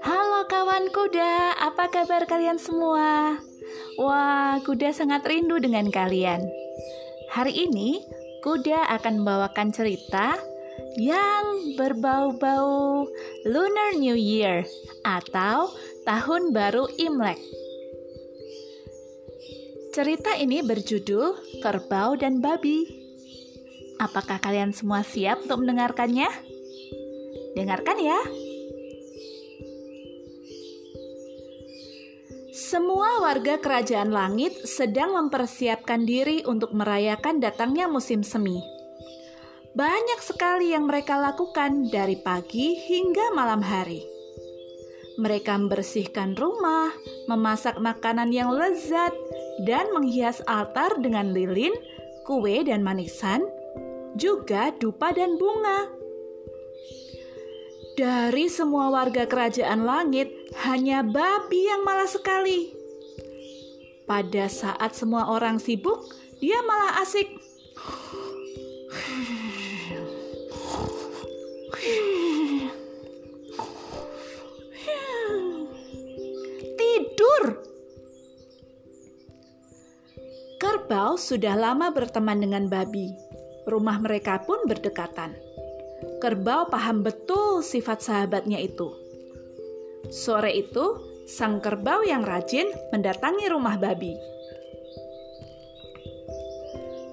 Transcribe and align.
Halo 0.00 0.48
kawan 0.48 0.88
kuda, 0.88 1.52
apa 1.60 1.92
kabar 1.92 2.24
kalian 2.24 2.56
semua? 2.56 3.36
Wah, 4.00 4.56
kuda 4.64 4.96
sangat 4.96 5.28
rindu 5.28 5.60
dengan 5.60 5.92
kalian. 5.92 6.40
Hari 7.36 7.52
ini, 7.68 8.00
kuda 8.40 8.88
akan 8.96 9.20
membawakan 9.20 9.68
cerita 9.68 10.40
yang 10.96 11.76
berbau-bau 11.76 13.04
Lunar 13.44 14.00
New 14.00 14.16
Year 14.16 14.64
atau 15.04 15.68
Tahun 16.08 16.56
Baru 16.56 16.88
Imlek. 16.96 17.36
Cerita 19.92 20.32
ini 20.40 20.64
berjudul 20.64 21.60
Kerbau 21.60 22.16
dan 22.16 22.40
Babi. 22.40 23.07
Apakah 23.98 24.38
kalian 24.38 24.70
semua 24.70 25.02
siap 25.02 25.42
untuk 25.42 25.66
mendengarkannya? 25.66 26.30
Dengarkan 27.58 27.98
ya. 27.98 28.20
Semua 32.54 33.18
warga 33.22 33.58
kerajaan 33.58 34.14
langit 34.14 34.54
sedang 34.62 35.18
mempersiapkan 35.18 36.06
diri 36.06 36.46
untuk 36.46 36.70
merayakan 36.70 37.42
datangnya 37.42 37.90
musim 37.90 38.22
semi. 38.22 38.62
Banyak 39.74 40.20
sekali 40.22 40.74
yang 40.74 40.86
mereka 40.86 41.18
lakukan 41.18 41.90
dari 41.90 42.18
pagi 42.18 42.78
hingga 42.78 43.34
malam 43.34 43.62
hari. 43.62 44.02
Mereka 45.18 45.58
membersihkan 45.58 46.38
rumah, 46.38 46.94
memasak 47.26 47.82
makanan 47.82 48.30
yang 48.30 48.54
lezat, 48.54 49.10
dan 49.66 49.90
menghias 49.90 50.38
altar 50.46 50.94
dengan 51.02 51.34
lilin, 51.34 51.74
kue, 52.22 52.62
dan 52.62 52.86
manisan, 52.86 53.42
juga 54.18 54.74
dupa 54.74 55.14
dan 55.14 55.38
bunga. 55.38 55.86
Dari 57.94 58.50
semua 58.50 58.90
warga 58.90 59.26
kerajaan 59.26 59.86
langit, 59.86 60.30
hanya 60.66 61.06
babi 61.06 61.66
yang 61.66 61.82
malas 61.86 62.14
sekali. 62.14 62.74
Pada 64.06 64.46
saat 64.50 64.94
semua 64.94 65.30
orang 65.30 65.58
sibuk, 65.62 66.06
dia 66.38 66.58
malah 66.66 67.02
asik. 67.02 67.26
Tidur. 76.78 77.44
Kerbau 80.62 81.18
sudah 81.18 81.54
lama 81.58 81.90
berteman 81.90 82.38
dengan 82.38 82.70
babi. 82.70 83.27
Rumah 83.68 84.00
mereka 84.00 84.40
pun 84.48 84.64
berdekatan. 84.64 85.36
Kerbau 86.24 86.72
paham 86.72 87.04
betul 87.04 87.60
sifat 87.60 88.00
sahabatnya 88.00 88.56
itu. 88.56 88.88
Sore 90.08 90.56
itu, 90.56 90.96
sang 91.28 91.60
kerbau 91.60 92.00
yang 92.00 92.24
rajin 92.24 92.64
mendatangi 92.96 93.44
rumah 93.52 93.76
babi. 93.76 94.16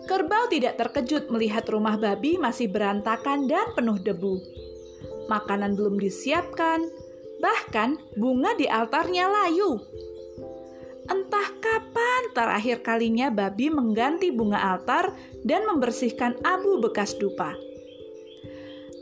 Kerbau 0.05 0.47
tidak 0.47 0.79
terkejut 0.79 1.27
melihat 1.27 1.67
rumah 1.67 1.99
babi 1.99 2.39
masih 2.39 2.71
berantakan 2.71 3.51
dan 3.51 3.73
penuh 3.75 3.99
debu. 3.99 4.39
Makanan 5.27 5.75
belum 5.75 5.99
disiapkan, 5.99 6.87
bahkan 7.41 7.97
bunga 8.15 8.53
di 8.55 8.69
altarnya 8.69 9.27
layu. 9.27 9.81
Entah 11.05 11.49
kapan 11.61 12.21
terakhir 12.33 12.81
kalinya 12.81 13.29
babi 13.29 13.69
mengganti 13.69 14.33
bunga 14.33 14.57
altar 14.73 15.13
dan 15.45 15.69
membersihkan 15.69 16.41
abu 16.41 16.81
bekas 16.81 17.13
dupa. 17.13 17.53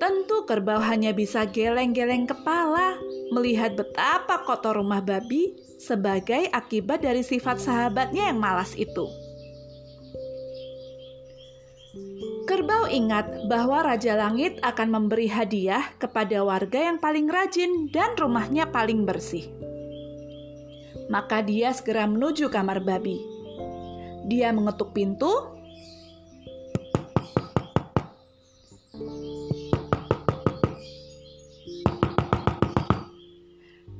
Tentu 0.04 0.44
kerbau 0.44 0.84
hanya 0.84 1.16
bisa 1.16 1.48
geleng-geleng 1.48 2.28
kepala 2.28 3.00
melihat 3.32 3.80
betapa 3.80 4.44
kotor 4.44 4.76
rumah 4.76 5.00
babi 5.00 5.56
sebagai 5.80 6.52
akibat 6.52 7.08
dari 7.08 7.24
sifat 7.24 7.64
sahabatnya 7.64 8.28
yang 8.28 8.40
malas 8.40 8.76
itu. 8.76 9.08
Kerbau 12.44 12.92
ingat 12.92 13.48
bahwa 13.48 13.80
Raja 13.80 14.20
Langit 14.20 14.60
akan 14.60 14.92
memberi 14.92 15.32
hadiah 15.32 15.96
kepada 15.96 16.44
warga 16.44 16.92
yang 16.92 17.00
paling 17.00 17.32
rajin 17.32 17.88
dan 17.96 18.12
rumahnya 18.20 18.68
paling 18.68 19.08
bersih 19.08 19.48
maka 21.14 21.46
dia 21.46 21.70
segera 21.70 22.10
menuju 22.10 22.50
kamar 22.50 22.82
babi. 22.82 23.22
Dia 24.26 24.50
mengetuk 24.50 24.98
pintu. 24.98 25.30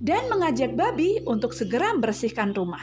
Dan 0.04 0.28
mengajak 0.28 0.74
babi 0.74 1.22
untuk 1.30 1.54
segera 1.54 1.94
membersihkan 1.94 2.52
rumah. 2.52 2.82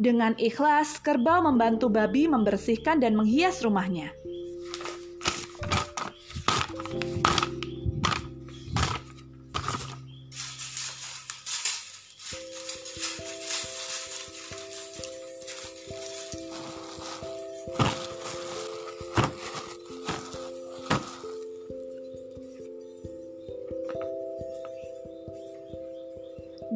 Dengan 0.00 0.34
ikhlas, 0.34 0.98
kerbau 0.98 1.44
membantu 1.46 1.92
babi 1.92 2.26
membersihkan 2.26 2.98
dan 2.98 3.14
menghias 3.14 3.62
rumahnya. 3.62 4.10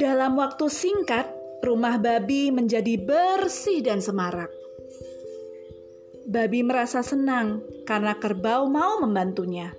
Dalam 0.00 0.32
waktu 0.40 0.64
singkat, 0.72 1.28
rumah 1.60 2.00
babi 2.00 2.48
menjadi 2.48 2.96
bersih 2.96 3.84
dan 3.84 4.00
semarak. 4.00 4.48
Babi 6.24 6.64
merasa 6.64 7.04
senang 7.04 7.60
karena 7.84 8.16
kerbau 8.16 8.64
mau 8.64 8.96
membantunya. 9.04 9.76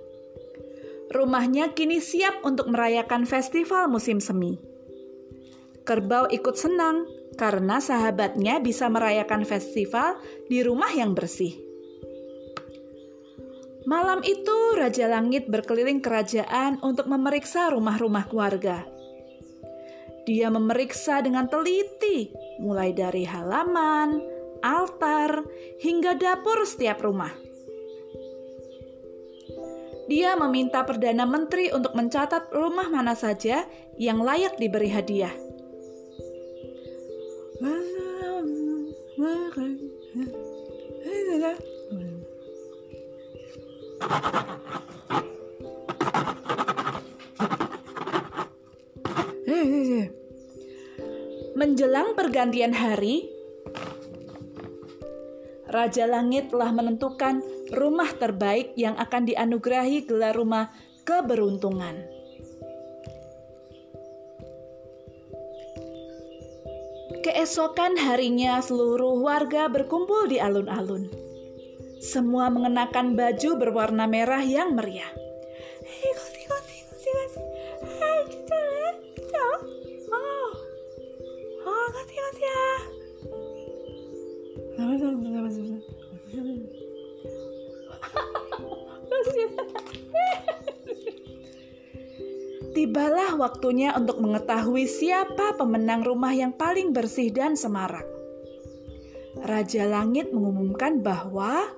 Rumahnya 1.10 1.74
kini 1.74 1.98
siap 1.98 2.46
untuk 2.46 2.70
merayakan 2.70 3.26
festival 3.26 3.90
musim 3.90 4.22
semi. 4.22 4.62
Kerbau 5.82 6.30
ikut 6.30 6.54
senang 6.54 7.02
karena 7.34 7.82
sahabatnya 7.82 8.62
bisa 8.62 8.86
merayakan 8.86 9.42
festival 9.42 10.22
di 10.46 10.62
rumah 10.62 10.94
yang 10.94 11.18
bersih. 11.18 11.58
Malam 13.90 14.22
itu, 14.22 14.78
Raja 14.78 15.10
Langit 15.10 15.50
berkeliling 15.50 15.98
kerajaan 15.98 16.78
untuk 16.86 17.10
memeriksa 17.10 17.74
rumah-rumah 17.74 18.30
keluarga. 18.30 19.01
Dia 20.22 20.54
memeriksa 20.54 21.18
dengan 21.18 21.50
teliti, 21.50 22.30
mulai 22.62 22.94
dari 22.94 23.26
halaman, 23.26 24.22
altar, 24.62 25.42
hingga 25.82 26.14
dapur 26.14 26.62
setiap 26.62 27.02
rumah. 27.02 27.34
Dia 30.06 30.38
meminta 30.38 30.86
Perdana 30.86 31.26
Menteri 31.26 31.70
untuk 31.74 31.94
mencatat 31.98 32.54
rumah 32.54 32.86
mana 32.90 33.18
saja 33.18 33.66
yang 33.98 34.22
layak 34.22 34.58
diberi 34.58 34.90
hadiah. 34.90 35.34
Menjelang 51.72 52.12
pergantian 52.12 52.76
hari, 52.76 53.32
Raja 55.72 56.04
Langit 56.04 56.52
telah 56.52 56.68
menentukan 56.68 57.40
rumah 57.72 58.12
terbaik 58.12 58.76
yang 58.76 58.92
akan 59.00 59.24
dianugerahi 59.24 60.04
gelar 60.04 60.36
rumah 60.36 60.68
keberuntungan. 61.08 61.96
Keesokan 67.24 67.96
harinya, 67.96 68.60
seluruh 68.60 69.24
warga 69.24 69.64
berkumpul 69.72 70.28
di 70.28 70.44
alun-alun. 70.44 71.08
Semua 72.04 72.52
mengenakan 72.52 73.16
baju 73.16 73.50
berwarna 73.56 74.04
merah 74.04 74.44
yang 74.44 74.76
meriah. 74.76 75.21
Tibalah 92.72 93.36
waktunya 93.36 93.92
untuk 93.92 94.16
mengetahui 94.24 94.88
siapa 94.88 95.60
pemenang 95.60 96.00
rumah 96.08 96.32
yang 96.32 96.56
paling 96.56 96.96
bersih 96.96 97.28
dan 97.28 97.52
semarak. 97.52 98.08
Raja 99.44 99.84
Langit 99.84 100.32
mengumumkan 100.32 101.04
bahwa 101.04 101.68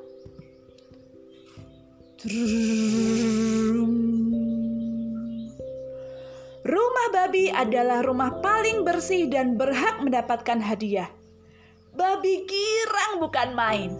Rumah 6.64 7.08
babi 7.12 7.52
adalah 7.52 8.00
rumah 8.00 8.40
paling 8.40 8.86
bersih 8.86 9.28
dan 9.28 9.60
berhak 9.60 10.00
mendapatkan 10.00 10.56
hadiah. 10.62 11.10
Babi 11.92 12.48
girang 12.48 13.20
bukan 13.20 13.52
main. 13.52 13.90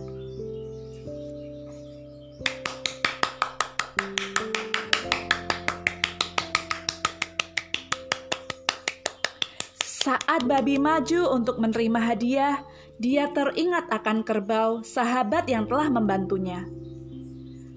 Saat 10.35 10.51
babi 10.51 10.83
maju 10.83 11.31
untuk 11.31 11.63
menerima 11.63 12.11
hadiah, 12.11 12.59
dia 12.99 13.31
teringat 13.31 13.87
akan 13.87 14.27
kerbau, 14.27 14.83
sahabat 14.83 15.47
yang 15.47 15.71
telah 15.71 15.87
membantunya. 15.87 16.67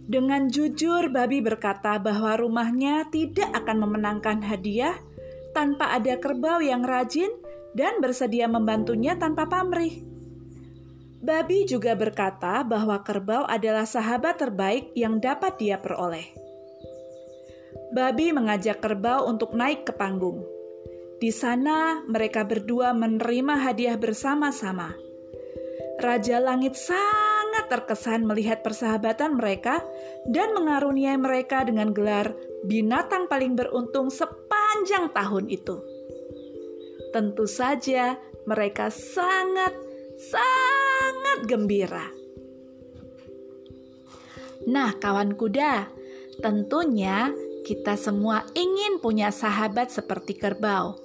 Dengan 0.09 0.49
jujur, 0.49 1.13
babi 1.13 1.37
berkata 1.37 2.01
bahwa 2.01 2.33
rumahnya 2.33 3.13
tidak 3.13 3.53
akan 3.61 3.77
memenangkan 3.85 4.41
hadiah 4.41 4.97
tanpa 5.53 6.01
ada 6.01 6.17
kerbau 6.17 6.57
yang 6.57 6.81
rajin 6.81 7.29
dan 7.77 8.01
bersedia 8.01 8.49
membantunya 8.49 9.13
tanpa 9.13 9.45
pamrih. 9.45 10.01
Babi 11.21 11.69
juga 11.69 11.93
berkata 11.93 12.65
bahwa 12.65 13.05
kerbau 13.05 13.45
adalah 13.45 13.85
sahabat 13.85 14.41
terbaik 14.41 14.97
yang 14.97 15.21
dapat 15.21 15.61
dia 15.61 15.77
peroleh. 15.77 16.25
Babi 17.93 18.33
mengajak 18.33 18.81
kerbau 18.81 19.29
untuk 19.29 19.53
naik 19.53 19.85
ke 19.85 19.93
panggung. 19.93 20.56
Di 21.17 21.33
sana, 21.33 22.05
mereka 22.05 22.45
berdua 22.45 22.93
menerima 22.93 23.57
hadiah 23.57 23.97
bersama-sama. 23.97 24.93
Raja 25.97 26.37
Langit 26.37 26.77
sangat 26.77 27.73
terkesan 27.73 28.21
melihat 28.21 28.61
persahabatan 28.61 29.33
mereka 29.33 29.81
dan 30.29 30.53
mengaruniai 30.53 31.17
mereka 31.17 31.65
dengan 31.65 31.89
gelar 31.89 32.37
binatang 32.69 33.25
paling 33.25 33.57
beruntung 33.57 34.13
sepanjang 34.13 35.09
tahun 35.09 35.49
itu. 35.49 35.81
Tentu 37.09 37.49
saja, 37.49 38.13
mereka 38.45 38.93
sangat, 38.93 39.73
sangat 40.21 41.49
gembira. 41.49 42.13
Nah, 44.69 44.93
kawan 45.01 45.33
kuda, 45.33 45.89
tentunya 46.45 47.33
kita 47.67 47.99
semua 47.99 48.47
ingin 48.55 49.03
punya 49.03 49.27
sahabat 49.27 49.91
seperti 49.91 50.39
kerbau. 50.39 50.95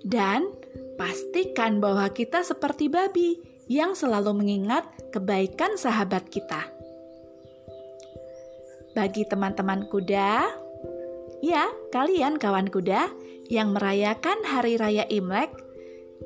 Dan 0.00 0.48
pastikan 0.96 1.76
bahwa 1.76 2.08
kita 2.08 2.40
seperti 2.40 2.88
babi 2.88 3.36
yang 3.68 3.92
selalu 3.92 4.32
mengingat 4.32 4.88
kebaikan 5.12 5.76
sahabat 5.76 6.32
kita. 6.32 6.72
Bagi 8.96 9.28
teman-teman 9.28 9.84
kuda, 9.92 10.48
ya, 11.44 11.64
kalian 11.92 12.40
kawan 12.40 12.72
kuda 12.72 13.12
yang 13.52 13.76
merayakan 13.76 14.40
hari 14.48 14.80
raya 14.80 15.04
Imlek, 15.12 15.52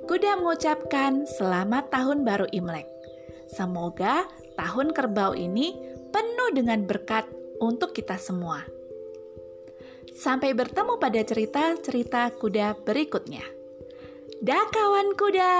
kuda 0.07 0.39
mengucapkan 0.39 1.27
selamat 1.27 1.91
tahun 1.91 2.23
baru 2.23 2.47
Imlek. 2.55 2.87
Semoga 3.51 4.25
tahun 4.55 4.95
kerbau 4.95 5.35
ini 5.35 5.75
penuh 6.15 6.55
dengan 6.55 6.87
berkat 6.87 7.27
untuk 7.59 7.91
kita 7.93 8.17
semua. 8.17 8.65
Sampai 10.13 10.53
bertemu 10.53 11.01
pada 11.01 11.25
cerita-cerita 11.25 12.29
kuda 12.37 12.77
berikutnya. 12.85 13.45
Dah 14.45 14.69
kawan 14.69 15.17
kuda. 15.17 15.55